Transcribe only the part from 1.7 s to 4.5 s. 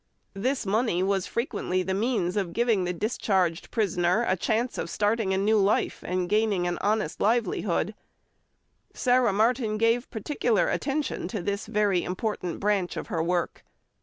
the means of giving the discharged prisoner a